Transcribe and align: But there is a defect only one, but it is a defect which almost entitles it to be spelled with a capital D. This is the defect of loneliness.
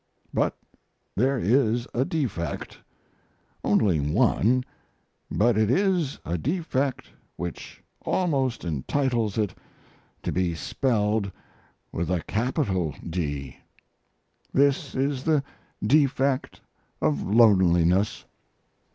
But 0.33 0.57
there 1.15 1.37
is 1.37 1.87
a 1.93 2.05
defect 2.05 2.79
only 3.63 3.99
one, 3.99 4.63
but 5.29 5.59
it 5.59 5.69
is 5.69 6.17
a 6.25 6.39
defect 6.39 7.09
which 7.35 7.83
almost 8.03 8.65
entitles 8.65 9.37
it 9.37 9.53
to 10.23 10.31
be 10.31 10.55
spelled 10.55 11.31
with 11.91 12.09
a 12.09 12.21
capital 12.23 12.95
D. 13.07 13.57
This 14.51 14.95
is 14.95 15.23
the 15.23 15.43
defect 15.85 16.61
of 16.99 17.21
loneliness. 17.21 18.25